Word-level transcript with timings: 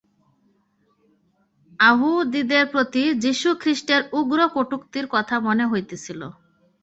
য়াহুদীদের 1.79 2.65
প্রতি 2.67 3.03
যীশুখ্রীষ্টের 3.23 4.01
উগ্র 4.13 4.39
কটূক্তির 4.55 5.05
কথা 5.07 5.35
মনে 5.39 5.65
হইতেছিল। 5.67 6.21